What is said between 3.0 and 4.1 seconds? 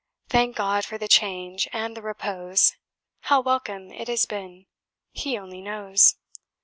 How welcome it